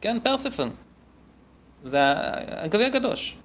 [0.01, 0.69] כן, פרציפן.
[1.83, 2.13] זה
[2.47, 3.37] הגביע הקדוש.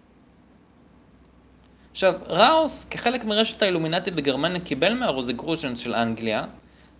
[1.93, 6.45] עכשיו, ראוס, כחלק מרשת האילומינטי בגרמניה, קיבל מהרוזיקרושנס של אנגליה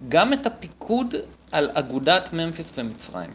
[0.09, 1.15] גם את הפיקוד
[1.53, 3.31] על אגודת ממפיס ומצרים.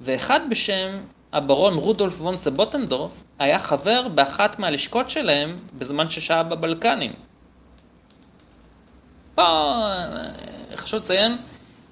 [0.00, 0.90] ואחד בשם
[1.32, 7.12] הברון רודולף וון סבוטנדורף היה חבר באחת מהלשכות שלהם בזמן ששהה בבלקנים.
[9.34, 9.82] פה
[10.74, 11.36] חשוב לציין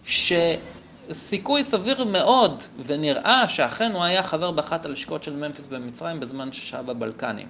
[0.04, 6.82] שסיכוי סביר מאוד ונראה שאכן הוא היה חבר באחת הלשכות של ממפיס במצרים בזמן ששהה
[6.82, 7.48] בבלקנים.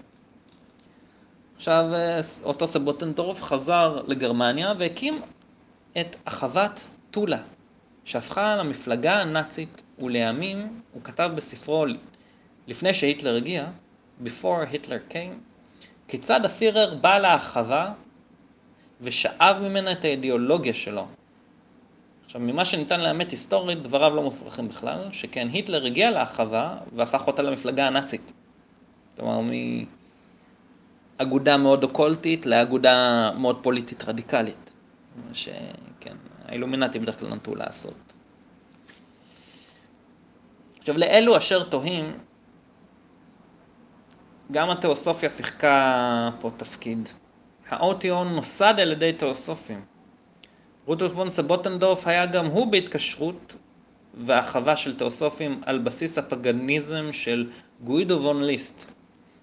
[1.59, 1.85] עכשיו
[2.45, 5.21] אותו סבוטנדורף חזר לגרמניה והקים
[6.01, 7.39] את אחוות טולה,
[8.05, 11.85] שהפכה למפלגה הנאצית ולימים הוא כתב בספרו
[12.67, 13.67] לפני שהיטלר הגיע,
[14.25, 15.59] Before Hitler came,
[16.09, 17.93] כיצד הפירר בא להחווה
[19.01, 21.07] ושאב ממנה את האידיאולוגיה שלו.
[22.27, 27.43] עכשיו, ממה שניתן לאמת היסטורית, דבריו לא מופרכים בכלל, שכן היטלר הגיע להחווה והפך אותה
[27.43, 28.33] למפלגה הנאצית.
[29.17, 29.41] כלומר,
[31.19, 34.71] מאגודה מאוד אוקולטית לאגודה מאוד פוליטית רדיקלית.
[35.33, 38.13] שכן, האילומינטים בדרך כלל נטו לעשות.
[40.79, 42.19] עכשיו, לאלו אשר תוהים,
[44.53, 47.09] גם התיאוסופיה שיחקה פה תפקיד.
[47.69, 49.85] האוטיון נוסד על ידי תיאוסופים.
[50.87, 53.57] רודולף וון סבוטנדורף היה גם הוא בהתקשרות
[54.15, 57.51] והרחבה של תיאוסופים על בסיס הפגניזם של
[57.85, 58.98] גוידו וון ליסט.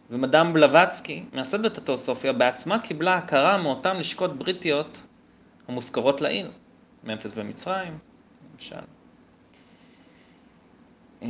[0.10, 5.04] ומדאם בלבצקי, מייסדת התיאוסופיה, בעצמה קיבלה הכרה מאותן לשכות בריטיות
[5.68, 6.48] המוזכרות לעיל,
[7.04, 7.98] ממפס ומצרים,
[8.54, 8.76] למשל.
[11.24, 11.28] אה,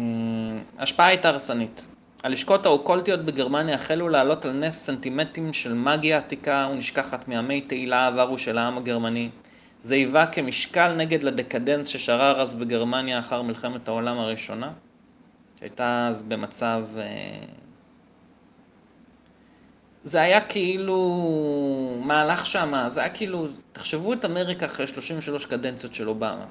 [0.77, 1.87] ההשפעה הייתה הרסנית.
[2.23, 8.37] הלשכות האוקולטיות בגרמניה החלו לעלות על נס סנטימנטים של מגיה עתיקה ונשכחת מימי תהילה עברו
[8.37, 9.29] של העם הגרמני.
[9.81, 14.71] זה היווה כמשקל נגד לדקדנס ששרר אז בגרמניה אחר מלחמת העולם הראשונה,
[15.59, 16.85] שהייתה אז במצב...
[20.05, 26.09] זה היה כאילו מהלך שם, זה היה כאילו, תחשבו את אמריקה אחרי 33 קדנציות של
[26.09, 26.45] אובמה.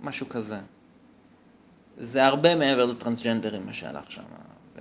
[0.00, 0.58] משהו כזה.
[1.98, 4.22] זה הרבה מעבר לטרנסג'נדרים מה שהלך שם.
[4.76, 4.80] ו...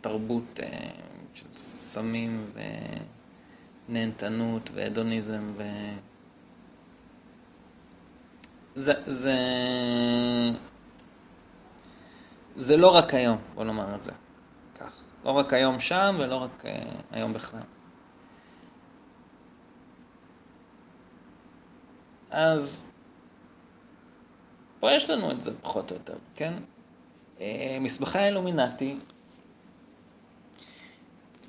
[0.00, 0.90] תרבות אה,
[1.34, 2.46] של סמים
[3.88, 5.62] ונהנתנות והדוניזם ו...
[8.74, 9.34] זה, זה...
[12.60, 14.12] זה לא רק היום, בוא נאמר את זה
[14.74, 15.02] כך.
[15.24, 17.60] לא רק היום שם ולא רק אה, היום בכלל.
[22.30, 22.92] אז
[24.80, 26.54] פה יש לנו את זה פחות או יותר, כן?
[27.40, 28.96] אה, מסמכי האילומינטי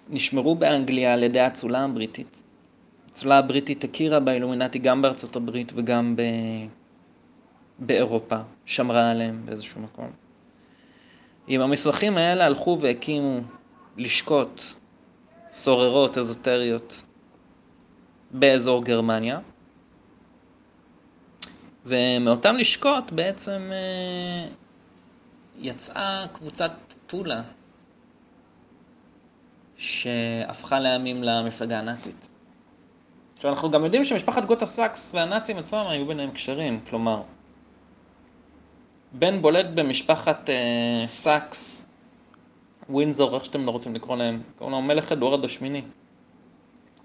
[0.09, 2.43] נשמרו באנגליה על ידי האצולה הבריטית.
[3.07, 6.21] האצולה הבריטית הכירה באילומינטי גם בארצות הברית וגם ב...
[7.79, 10.30] באירופה, שמרה עליהם באיזשהו מקום.
[11.53, 13.39] עם המסמכים האלה הלכו והקימו
[13.97, 14.75] לשכות,
[15.51, 17.03] סוררות אזוטריות
[18.31, 19.39] באזור גרמניה,
[21.85, 24.47] ומאותן לשכות בעצם אה,
[25.59, 26.71] יצאה קבוצת
[27.07, 27.43] טולה
[29.75, 32.29] שהפכה לימים למפלגה הנאצית.
[33.33, 37.21] עכשיו אנחנו גם יודעים שמשפחת גוטה סאקס והנאצים עצמם היו ביניהם קשרים, כלומר,
[39.13, 41.87] בן בולט במשפחת אה, סאקס,
[42.89, 45.81] ווינזור, איך שאתם לא רוצים לקרוא להם, קוראים לו מלך אדוארד השמיני.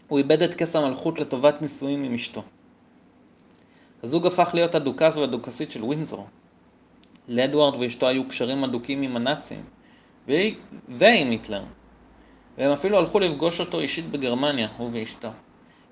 [0.08, 2.42] הוא איבד את כס המלכות לטובת נישואים עם אשתו.
[4.02, 6.26] הזוג הפך להיות הדוכס והדוכסית של ווינזור.
[7.28, 9.64] לאדוארד ואשתו היו קשרים הדוקים עם הנאצים,
[10.88, 11.64] ועם היטלר.
[12.58, 15.28] והם אפילו הלכו לפגוש אותו אישית בגרמניה, הוא ואשתו.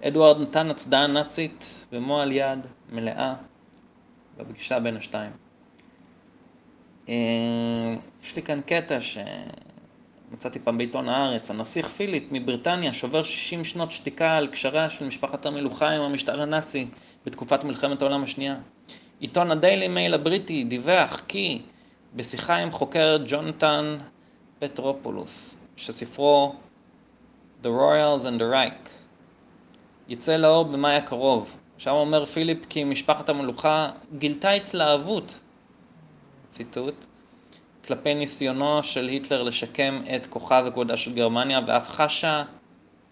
[0.03, 3.35] אדוארד נתן הצדעה נאצית במועל יד מלאה
[4.37, 5.44] בפגישה בין השתיים.
[7.09, 13.93] אה, יש לי כאן קטע שמצאתי פעם בעיתון הארץ, הנסיך פיליפ מבריטניה שובר 60 שנות
[13.93, 16.87] שתיקה על קשריה של משפחת המלוכה עם המשטר הנאצי
[17.27, 18.57] בתקופת מלחמת העולם השנייה.
[19.21, 21.63] עיתון הדיילי מייל הבריטי דיווח כי
[22.15, 23.99] בשיחה עם חוקר ג'ונתן
[24.59, 26.55] פטרופולוס, שספרו
[27.63, 28.91] The Royals and the Reich
[30.09, 31.57] יצא לאור במאי הקרוב.
[31.79, 35.41] שם אומר פיליפ כי משפחת המלוכה גילתה התלהבות,
[36.55, 37.05] ציטוט,
[37.87, 42.45] כלפי ניסיונו של היטלר לשקם את כוחה וכבודה של גרמניה ואף חשה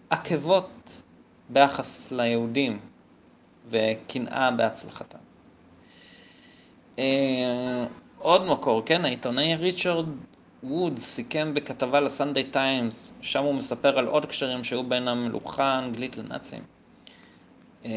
[0.09, 1.03] עכבות
[1.49, 2.79] ביחס ליהודים
[3.69, 5.17] וקנאה בהצלחתם.
[6.99, 7.85] אה,
[8.17, 10.05] עוד מקור, כן, העיתונאי ריצ'רד
[10.63, 16.17] ווד סיכם בכתבה לסנדיי טיימס, שם הוא מספר על עוד קשרים שהיו בין המלוכה האנגלית
[16.17, 16.72] לנאצים.
[17.85, 17.91] אה,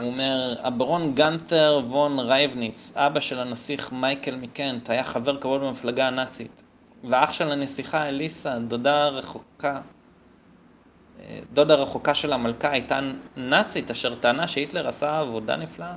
[0.00, 6.06] הוא אומר, הברון גנתר וון רייבניץ, אבא של הנסיך מייקל מקנט, היה חבר כבוד במפלגה
[6.06, 6.62] הנאצית.
[7.04, 9.80] ואח של הנסיכה אליסה, דודה רחוקה,
[11.20, 13.00] אה, דודה רחוקה של המלכה, הייתה
[13.36, 15.96] נאצית, אשר טענה שהיטלר עשה עבודה נפלאה.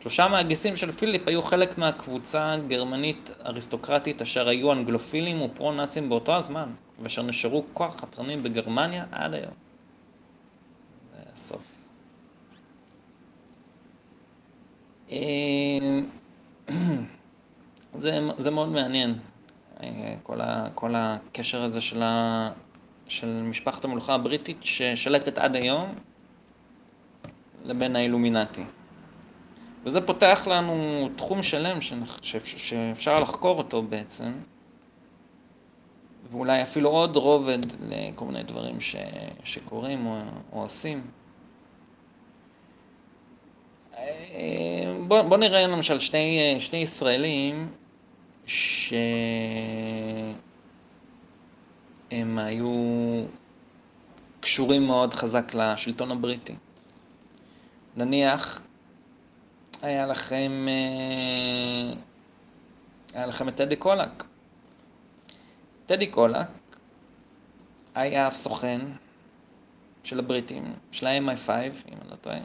[0.00, 6.68] שלושה מהגיסים של פיליפ היו חלק מהקבוצה הגרמנית אריסטוקרטית אשר היו אנגלופילים ופרו-נאצים באותו הזמן,
[7.02, 9.52] ואשר נשארו כוח חתרנים בגרמניה עד היום.
[11.12, 11.60] זה הסוף.
[11.60, 11.80] אה,
[17.92, 19.18] זה, זה מאוד מעניין,
[19.82, 22.50] אה, כל, ה, כל הקשר הזה של, ה,
[23.08, 25.94] של משפחת המלוכה הבריטית ששלטת עד היום
[27.64, 28.64] לבין האילומינטי.
[29.84, 31.78] וזה פותח לנו תחום שלם
[32.20, 34.32] שאפשר לחקור אותו בעצם,
[36.30, 38.96] ואולי אפילו עוד רובד לכל מיני דברים ש...
[39.44, 40.20] שקורים או,
[40.52, 41.02] או עושים.
[45.08, 47.72] בוא, בוא נראה למשל שני, שני ישראלים
[48.46, 48.78] שהם
[52.38, 52.72] היו
[54.40, 56.54] קשורים מאוד חזק לשלטון הבריטי.
[57.96, 58.62] נניח
[59.82, 61.94] היה לכם, אה,
[63.14, 64.24] היה לכם את טדי קולק.
[65.86, 66.46] טדי קולק
[67.94, 68.80] היה סוכן
[70.04, 71.50] של הבריטים, של ה-MI5,
[71.88, 72.38] אם אני לא טועה.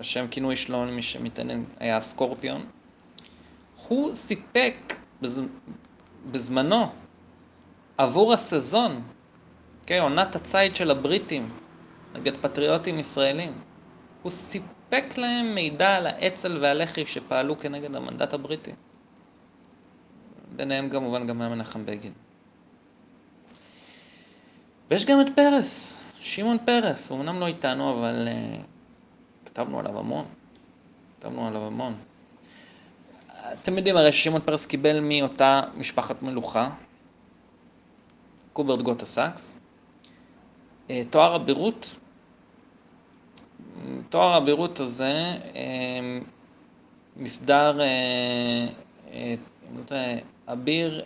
[0.00, 2.66] השם כינוי שלו, למי שמתעניין, היה סקורפיון.
[3.88, 5.42] הוא סיפק בז...
[6.30, 6.86] בזמנו
[7.98, 9.02] עבור הסזון,
[9.86, 11.48] כן, עונת הציד של הבריטים
[12.14, 13.52] נגד פטריוטים ישראלים.
[14.22, 18.72] הוא סיפק להם מידע על האצ"ל והלח"י שפעלו כנגד המנדט הבריטי.
[20.56, 22.12] ביניהם כמובן גם היה מנחם בגין.
[24.90, 28.62] ויש גם את פרס, שמעון פרס, הוא אמנם לא איתנו, אבל אה,
[29.58, 30.24] כתבנו עליו המון.
[31.18, 31.94] כתבנו עליו המון.
[33.52, 36.70] אתם יודעים הרי ששמעון פרס קיבל מאותה משפחת מלוכה,
[38.52, 39.60] קוברג גוטה סאקס,
[40.90, 41.94] אה, תואר אבירות,
[44.08, 45.12] תואר האבירות הזה
[45.56, 46.18] אה,
[47.16, 47.80] מסדר,
[50.46, 51.04] אביר,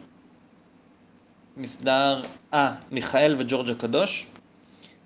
[1.57, 2.23] מסדר,
[2.55, 4.27] אה, מיכאל וג'ורג' הקדוש,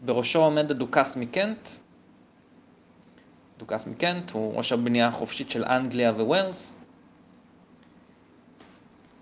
[0.05, 1.69] בראשו עומד הדוכס מקנט,
[3.59, 6.85] דוכס מקנט, הוא ראש הבנייה החופשית של אנגליה וווילס.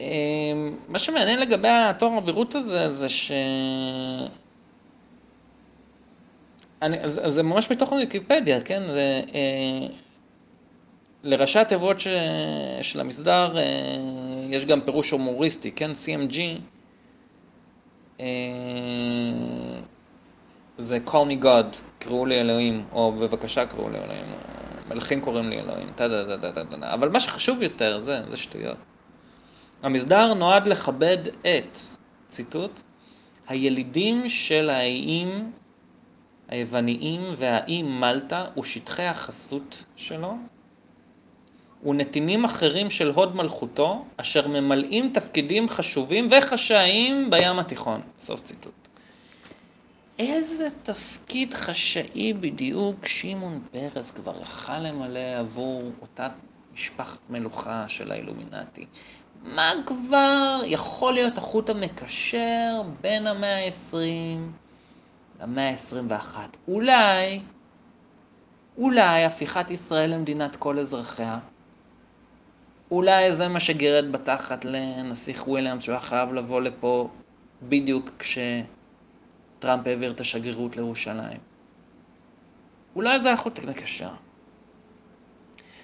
[0.00, 0.06] אמ,
[0.88, 3.32] מה שמעניין לגבי התואר הבירות הזה, זה ש...
[6.82, 8.82] אני, זה, זה ממש מתוך ויקיפדיה, כן?
[8.86, 9.86] זה, אה,
[11.22, 12.08] לראשי התיבות ש,
[12.82, 13.62] של המסדר אה,
[14.50, 15.90] יש גם פירוש הומוריסטי, כן?
[15.90, 16.38] CMG
[20.78, 24.26] זה call me God, קראו לי אלוהים, או בבקשה קראו לי אלוהים,
[24.88, 28.36] מלכים קוראים לי אלוהים, טה טה טה טה טה אבל מה שחשוב יותר, זה, זה
[28.36, 28.76] שטויות.
[29.82, 31.78] המסדר נועד לכבד את,
[32.28, 32.80] ציטוט,
[33.48, 35.52] הילידים של האיים
[36.48, 40.34] היווניים והאיים מלטה ושטחי החסות שלו,
[41.86, 48.00] ונתינים אחרים של הוד מלכותו, אשר ממלאים תפקידים חשובים וחשאיים בים התיכון.
[48.18, 48.83] סוף ציטוט.
[50.18, 56.28] איזה תפקיד חשאי בדיוק שמעון פרס כבר יכל למלא עבור אותה
[56.72, 58.86] משפחת מלוכה של האילומינטי?
[59.42, 63.96] מה כבר יכול להיות החוט המקשר בין המאה ה-20
[65.42, 66.36] למאה ה-21?
[66.68, 67.40] אולי,
[68.78, 71.38] אולי הפיכת ישראל למדינת כל אזרחיה?
[72.90, 77.08] אולי זה מה שגירד בתחת לנסיך וויליאם שהוא היה חייב לבוא לפה
[77.62, 78.38] בדיוק כש...
[79.64, 81.38] טראמפ העביר את השגרירות לירושלים.
[82.96, 84.08] אולי זה החוט לקשר.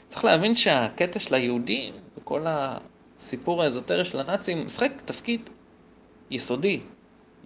[0.06, 5.50] צריך להבין שהקטע של היהודים, וכל הסיפור האזוטרי של הנאצים, משחק תפקיד
[6.30, 6.80] יסודי,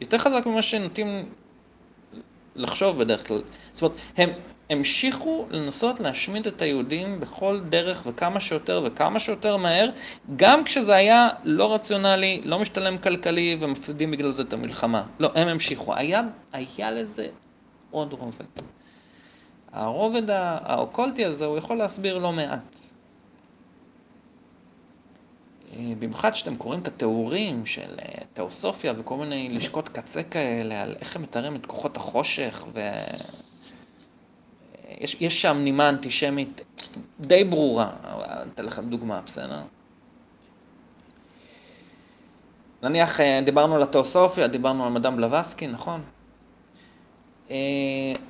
[0.01, 1.33] יותר חזק ממה שנוטים
[2.55, 3.43] לחשוב בדרך כלל.
[3.73, 4.31] זאת אומרת, הם
[4.71, 9.91] המשיכו לנסות להשמיד את היהודים בכל דרך וכמה שיותר וכמה שיותר מהר,
[10.37, 15.07] גם כשזה היה לא רציונלי, לא משתלם כלכלי ומפסידים בגלל זה את המלחמה.
[15.19, 15.95] לא, הם המשיכו.
[15.95, 16.23] היה,
[16.53, 17.29] היה לזה
[17.91, 18.45] עוד רובד.
[19.73, 22.77] הרובד האוקולטי הזה, הוא יכול להסביר לא מעט.
[25.77, 30.97] אה, במיוחד כשאתם קוראים את התיאורים של אה, תיאוסופיה וכל מיני לשכות קצה כאלה, על
[31.01, 32.81] איך הם מתארים את כוחות החושך ו...
[34.99, 36.61] יש, יש שם נימה אנטישמית
[37.21, 37.91] די ברורה,
[38.43, 39.63] אני אתן לכם דוגמה, בסדר?
[42.83, 46.03] נניח אה, דיברנו על התיאוסופיה, דיברנו על מדאם בלבסקי, נכון?
[47.49, 47.53] Uh,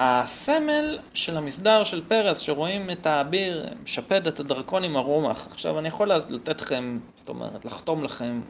[0.00, 5.46] הסמל של המסדר של פרס, שרואים את האביר משפד את הדרקון עם הרומח.
[5.46, 8.40] עכשיו, אני יכול לתת לכם, זאת אומרת, לחתום לכם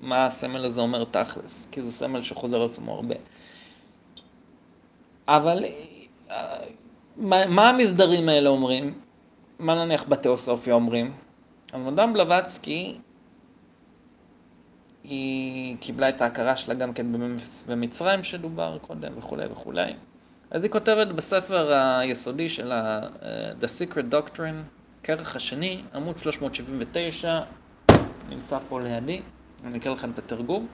[0.00, 3.14] מה הסמל הזה אומר תכלס, כי זה סמל שחוזר על עצמו הרבה.
[5.28, 5.64] אבל
[6.30, 6.64] אה,
[7.16, 8.94] מה, מה המסדרים האלה אומרים?
[9.58, 11.12] מה נניח בתיאוסופיה אומרים?
[11.72, 12.98] המדאם בלבצקי
[15.04, 17.06] היא קיבלה את ההכרה שלה גם כן
[17.68, 19.92] במצרים שדובר קודם וכולי וכולי.
[20.50, 23.00] אז היא כותבת בספר היסודי שלה,
[23.60, 24.62] The Secret Doctrine,
[25.02, 27.40] כרך השני, עמוד 379,
[28.28, 29.20] נמצא פה לידי,
[29.64, 30.66] אני אקרא לכם את התרגום.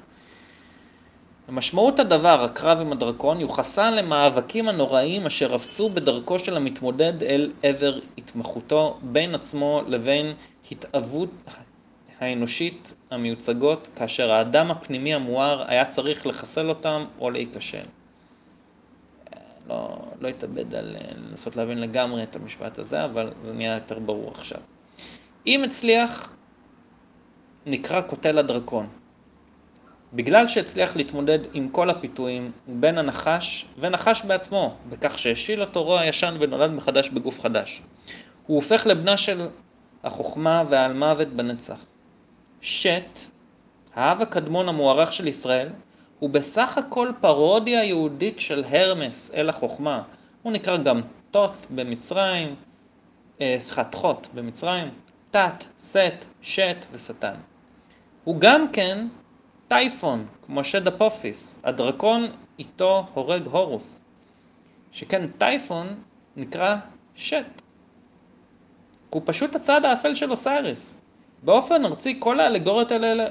[1.48, 7.98] משמעות הדבר, הקרב עם הדרקון, יוחסה למאבקים הנוראיים אשר רבצו בדרכו של המתמודד אל עבר
[8.18, 10.34] התמחותו בין עצמו לבין
[10.70, 11.30] התאבות
[12.20, 17.84] האנושית המיוצגות, כאשר האדם הפנימי המואר היה צריך לחסל אותם או להיכשל.
[19.68, 20.96] לא, לא אתאבד על
[21.30, 24.60] לנסות להבין לגמרי את המשפט הזה, אבל זה נהיה יותר ברור עכשיו.
[25.46, 26.36] אם הצליח,
[27.66, 28.86] נקרא קוטל הדרקון.
[30.14, 36.34] בגלל שהצליח להתמודד עם כל הפיתויים בין הנחש ונחש בעצמו, בכך שהשיל אותו רוע ישן
[36.38, 37.82] ונולד מחדש בגוף חדש.
[38.46, 39.48] הוא הופך לבנה של
[40.04, 41.84] החוכמה והאלמוות בנצח.
[42.60, 43.18] שט,
[43.94, 45.68] האב הקדמון המוערך של ישראל,
[46.18, 50.02] הוא בסך הכל פרודיה יהודית של הרמס, אל החוכמה.
[50.42, 51.00] הוא נקרא גם
[51.30, 52.54] תות במצרים,
[53.40, 54.90] אה, סליחה, תחות במצרים,
[55.30, 57.34] תת, סט, שט ושטן.
[58.24, 59.06] הוא גם כן
[59.72, 62.26] טייפון, כמו שד אפופיס, הדרקון
[62.58, 64.00] איתו הורג הורוס.
[64.92, 66.02] שכן טייפון
[66.36, 66.76] נקרא
[67.14, 67.62] שט.
[69.10, 71.02] הוא פשוט הצד האפל של אוסייריס.
[71.42, 73.26] באופן ארצי כל האלגוריות האלה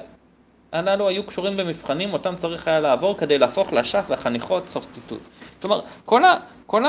[0.72, 5.22] הללו היו קשורים במבחנים אותם צריך היה לעבור כדי להפוך לאשף והחניכות, סוף ציטוט.
[5.62, 6.84] כלומר, כל, ה, כל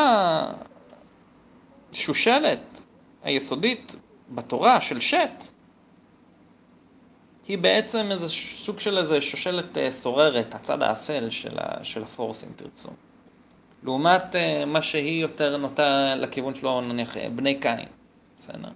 [1.92, 2.82] השושלת
[3.22, 3.96] היסודית
[4.30, 5.44] בתורה של שט,
[7.48, 12.44] היא בעצם איזה סוג של איזה שושלת אה, סוררת, הצד האפל של, ה, של הפורס,
[12.44, 12.90] אם תרצו.
[13.82, 17.86] לעומת אה, מה שהיא יותר נוטה לכיוון שלו, נניח, אה, בני קין,
[18.36, 18.68] בסדר?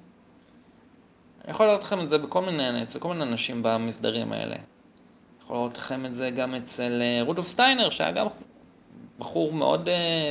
[1.44, 4.56] אני יכול לראות לכם את זה בכל מיני, אצל כל מיני אנשים במסדרים האלה.
[5.44, 8.26] יכול לראות לכם את זה גם אצל רודולף סטיינר, שהיה גם
[9.18, 9.88] בחור מאוד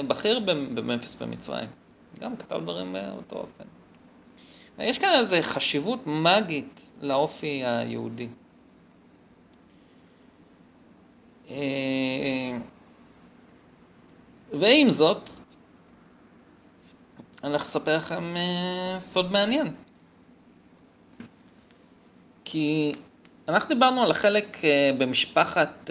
[0.07, 1.69] בכיר בממפיס במצרים.
[2.19, 3.63] גם כתב דברים באותו אופן.
[4.79, 8.27] יש כאן איזו חשיבות מגית לאופי היהודי.
[11.49, 12.57] אה,
[14.53, 15.29] ועם זאת,
[17.43, 19.75] אני הולך לספר לכם אה, סוד מעניין.
[22.45, 22.93] כי
[23.47, 25.89] אנחנו דיברנו על החלק אה, במשפחת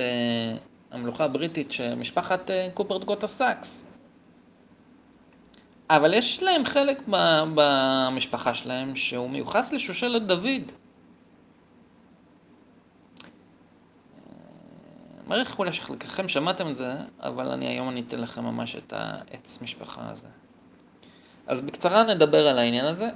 [0.91, 3.94] המלוכה הבריטית, שמשפחת קוברג גוטה סאקס.
[5.91, 7.03] אבל יש להם חלק
[7.55, 10.73] במשפחה שלהם שהוא מיוחס לשושלת דוד.
[15.27, 19.63] מעריך אולי שחלקכם שמעתם את זה, אבל אני היום אני אתן לכם ממש את העץ
[19.63, 20.27] משפחה הזה.
[21.47, 23.09] אז בקצרה נדבר על העניין הזה.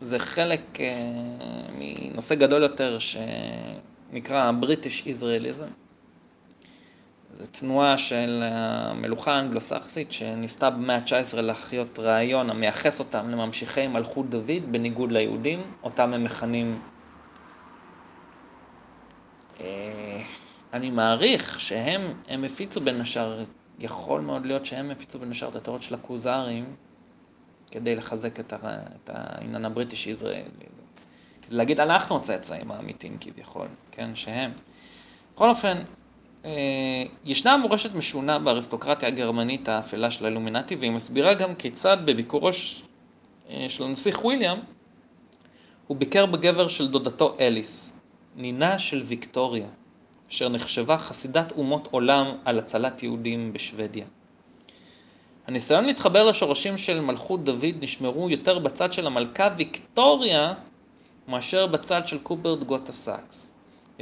[0.00, 0.80] זה חלק uh,
[1.78, 5.87] מנושא גדול יותר שנקרא British Israelism.
[7.36, 14.72] זו תנועה של המלוכה האנגלוסכסית שניסתה במאה ה-19 להחיות רעיון המייחס אותם לממשיכי מלכות דוד
[14.72, 16.80] בניגוד ליהודים, אותם הם מכנים,
[19.60, 20.22] אה,
[20.72, 23.44] אני מעריך שהם הם הפיצו בין השאר,
[23.78, 26.76] יכול מאוד להיות שהם הפיצו בין השאר את התיאוריות של הכוזרים
[27.70, 28.60] כדי לחזק את, הר...
[29.04, 30.42] את העניין הבריטיש ישראלי.
[31.42, 34.52] כדי להגיד אנחנו הצאצאים האמיתיים כביכול, כן, שהם.
[35.34, 35.82] בכל אופן, אה,
[37.24, 42.50] ישנה מורשת משונה באריסטוקרטיה הגרמנית האפלה של האלומינטי, והיא מסבירה גם כיצד בביקורו
[43.50, 44.58] אה, של הנסיך וויליאם,
[45.86, 48.00] הוא ביקר בקבר של דודתו אליס,
[48.36, 49.66] נינה של ויקטוריה,
[50.30, 54.04] אשר נחשבה חסידת אומות עולם על הצלת יהודים בשוודיה.
[55.46, 60.54] הניסיון להתחבר לשורשים של מלכות דוד נשמרו יותר בצד של המלכה ויקטוריה
[61.28, 63.47] מאשר בצד של קוברג גוטה סאקס.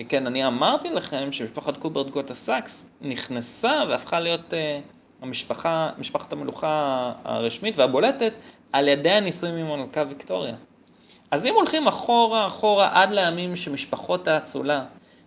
[0.05, 4.57] כן, אני אמרתי לכם שמשפחת קוברג גוטה סאקס נכנסה והפכה להיות אה,
[5.23, 8.33] המשפחה, משפחת המלוכה הרשמית והבולטת
[8.73, 10.57] על ידי הנישואים עם המלכה ויקטוריה.
[11.31, 14.85] אז אם הולכים אחורה אחורה עד לימים שמשפחות האצולה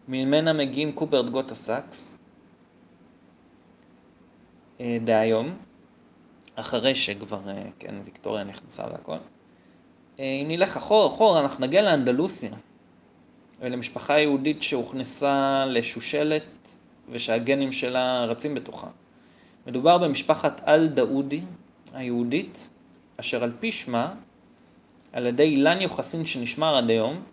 [0.08, 2.18] ממנה מגיעים קוברג גוטה סאקס,
[4.78, 5.58] אה, דהיום,
[6.56, 9.18] אחרי שכבר, אה, כן, ויקטוריה נכנסה והכל,
[10.20, 12.52] אם נלך אחורה אחורה אנחנו נגיע לאנדלוסיה.
[13.62, 16.44] ולמשפחה יהודית שהוכנסה לשושלת
[17.10, 18.88] ושהגנים שלה רצים בתוכה.
[19.68, 21.42] מדובר במשפחת אל-דאודי
[21.94, 22.70] היהודית,
[23.18, 24.12] אשר על פי שמה,
[25.14, 27.24] על ידי אילן יוחסין שנשמר עד היום,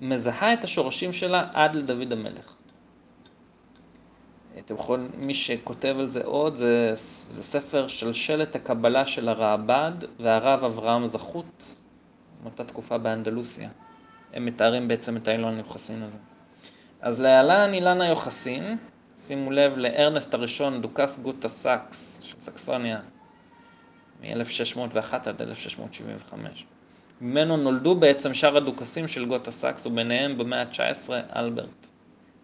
[0.00, 2.56] מזהה את השורשים שלה עד לדוד המלך.
[4.58, 9.92] אתם יכולים, מי שכותב על זה עוד, זה, זה ספר של שלט הקבלה של הרעב"ד
[10.20, 11.76] והרב אברהם זכות,
[12.42, 13.68] מאותה תקופה באנדלוסיה.
[14.32, 16.18] הם מתארים בעצם את האילון היוחסין הזה.
[17.00, 18.76] אז להלן אילן היוחסין,
[19.16, 23.00] שימו לב לארנסט הראשון, דוכס גוטה סאקס של סקסוניה,
[24.22, 26.66] מ-1601 עד 1675.
[27.20, 31.86] ממנו נולדו בעצם שאר הדוכסים של גוטה סאקס, וביניהם במאה ה-19 אלברט,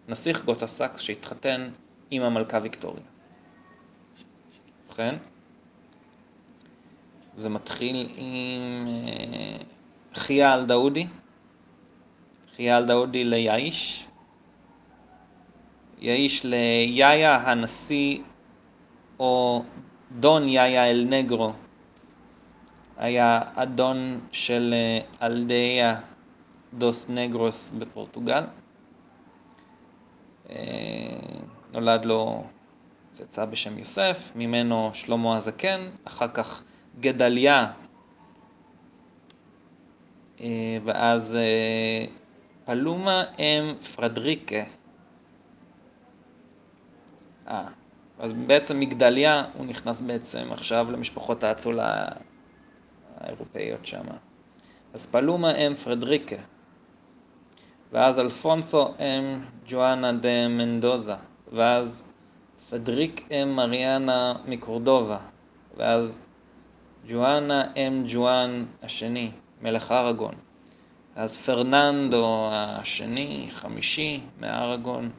[0.07, 1.69] נסיך גוטה סאקס שהתחתן
[2.11, 3.03] עם המלכה ויקטוריה.
[4.87, 5.15] ובכן,
[7.35, 9.63] זה מתחיל עם אה,
[10.13, 11.07] חייה על דאודי,
[12.59, 14.07] חייל דאודי ליאיש,
[15.99, 18.19] יאיש ליאיה הנשיא
[19.19, 19.63] או
[20.19, 21.53] דון יאיה אל נגרו,
[22.97, 25.99] היה אדון של אה, אלדאיה
[26.73, 28.43] דוס נגרוס בפורטוגל.
[30.49, 30.55] אה,
[31.71, 32.43] נולד לו
[33.11, 36.63] צאצא בשם יוסף, ממנו שלמה הזקן, אחר כך
[36.99, 37.71] גדליה,
[40.41, 41.37] אה, ואז
[42.69, 44.63] פלומה אם פרדריקה.
[47.47, 47.67] אה,
[48.19, 52.05] אז בעצם מגדליה, הוא נכנס בעצם עכשיו למשפחות האצולה
[53.17, 54.03] האירופאיות שם.
[54.93, 56.35] אז פלומה אם פרדריקה.
[57.91, 61.15] ואז אלפונסו אם ג'ואנה דה מנדוזה.
[61.53, 62.13] ואז
[62.69, 65.17] פדריק אם מריאנה מקורדובה.
[65.77, 66.25] ואז
[67.07, 70.48] ג'ואנה אם ג'ואן השני, מלך ארגון.
[71.19, 75.09] אז פרננדו השני, חמישי, מארגון.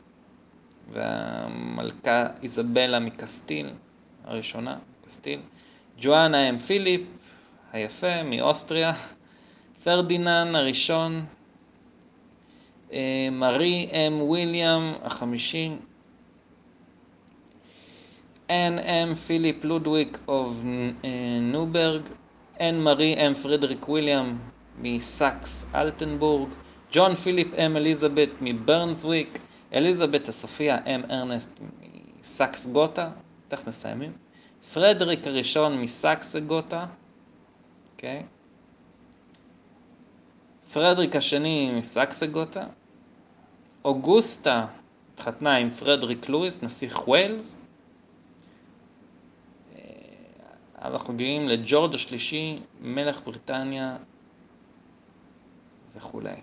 [0.92, 3.70] והמלכה איזבלה מקסטיל,
[4.24, 5.40] הראשונה, קסטיל.
[6.00, 7.02] ג'ואנה אם פיליפ,
[7.72, 8.92] היפה, מאוסטריה.
[9.84, 11.24] פרדינן הראשון.
[12.92, 15.70] אה, מרי אם וויליאם החמישי.
[18.50, 20.54] אן אם פיליפ לודוויק of
[21.42, 22.02] נויבורג.
[22.60, 24.36] אן מרי אם פרידריק וויליאם
[24.82, 26.48] מסאקס אלטנבורג.
[26.92, 29.38] ג'ון פיליפ אם אליזבת מברנסוויק.
[29.72, 31.60] אליזבת סופיה אם ארנסט
[32.20, 33.10] מסאקס גותה,
[33.48, 34.12] תכף מסיימים.
[34.72, 36.86] פרדריק הראשון מסאקס גותה,
[37.92, 38.22] אוקיי?
[40.72, 42.64] פרדריק השני מסאקס גותה.
[43.84, 44.66] אוגוסטה
[45.14, 47.66] התחתנה עם פרדריק לואיס, נסיך ווילס.
[49.74, 49.80] אה,
[50.82, 53.96] אנחנו מגיעים לג'ורג' השלישי, מלך בריטניה
[56.00, 56.34] וכולי.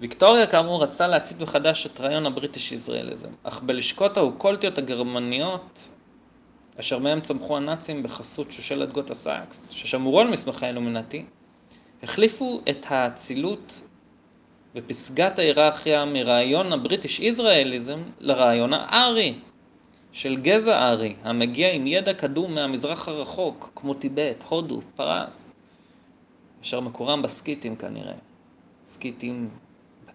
[0.00, 5.88] ויקטוריה כאמור רצתה להצית מחדש את רעיון ה British Israelism, אך בלשכות האוקולטיות הגרמניות,
[6.80, 11.24] אשר מהם צמחו הנאצים בחסות שושלת גותה סייקס, ששמרו על מסמכי האילומינטי,
[12.02, 13.82] החליפו את האצילות
[14.74, 19.34] ופסגת ההיררכיה מרעיון הבריטיש ישראליזם לרעיון הארי,
[20.12, 25.54] של גזע ארי, המגיע עם ידע קדום מהמזרח הרחוק, כמו טיבט, הודו, פרס,
[26.62, 28.14] אשר מקורם בסקיטים כנראה.
[28.84, 29.50] סקיטים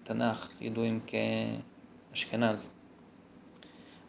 [0.04, 1.00] תנ"ך ידועים
[2.14, 2.72] כאשכנז.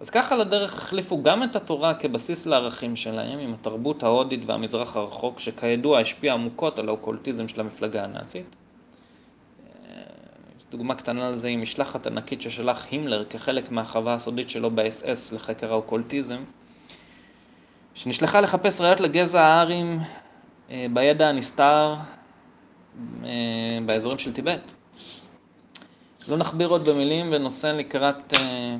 [0.00, 5.40] אז ככה לדרך החליפו גם את התורה כבסיס לערכים שלהם עם התרבות ההודית והמזרח הרחוק,
[5.40, 8.56] שכידוע השפיע עמוקות על האוקולטיזם של המפלגה הנאצית.
[10.70, 16.42] דוגמה קטנה לזה היא משלחת ענקית ששלח הימלר כחלק מהחווה הסודית שלו באס-אס לחקר האוקולטיזם,
[17.94, 20.00] שנשלחה לחפש ראיות לגזע הארים
[20.70, 22.17] אה, בידע הנסתר אה,
[23.86, 24.72] באזורים של טיבט.
[26.30, 28.76] לא נכביר עוד במילים ונושא לקראת אה,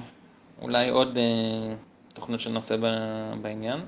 [0.63, 1.75] אולי עוד אה,
[2.15, 2.77] תוכנית שנעשה
[3.43, 3.81] בעניין.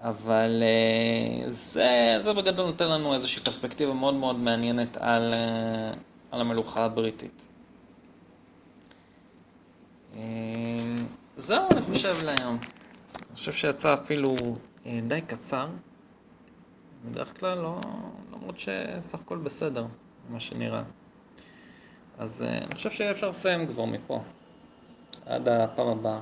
[0.00, 5.92] אבל אה, זה, זה בגדול נותן לנו איזושהי פרספקטיבה מאוד מאוד מעניינת על, אה,
[6.30, 7.42] על המלוכה הבריטית.
[10.16, 10.20] אה,
[11.36, 12.58] זהו, אני חושב להיום.
[13.16, 14.34] אני חושב שיצא אפילו
[14.86, 15.66] אה, די קצר.
[17.04, 17.80] בדרך כלל לא,
[18.32, 19.86] למרות שסך הכל בסדר,
[20.30, 20.82] מה שנראה.
[22.18, 24.22] אז אה, אני חושב שאפשר לסיים כבר מפה,
[25.26, 26.20] עד הפעם הבאה.